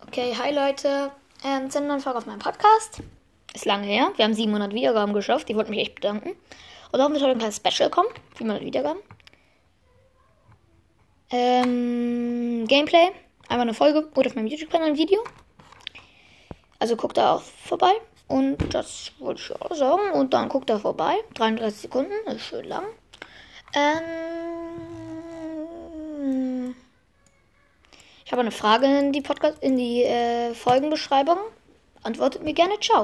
[0.00, 1.10] Okay, hi Leute.
[1.42, 3.02] Ähm, zu einer Folge auf meinem Podcast.
[3.54, 4.12] Ist lange her.
[4.16, 5.48] Wir haben 700 Wiedergaben geschafft.
[5.48, 6.36] Ich wollte mich echt bedanken.
[6.92, 8.08] Und hoffentlich heute ein kleines Special kommen.
[8.36, 9.00] 700 Wiedergaben.
[11.30, 13.10] Ähm, Gameplay.
[13.48, 15.24] Einmal eine Folge oder auf meinem YouTube-Kanal ein Video.
[16.78, 17.92] Also guckt da auch vorbei.
[18.28, 20.12] Und das wollte ich auch sagen.
[20.12, 21.14] Und dann guckt da vorbei.
[21.34, 22.12] 33 Sekunden.
[22.26, 22.84] Ist schön lang.
[23.74, 24.26] Ähm,
[28.25, 31.38] ich habe eine Frage in die Podcast, in die äh, Folgenbeschreibung.
[32.02, 32.78] Antwortet mir gerne.
[32.80, 32.94] Ciao.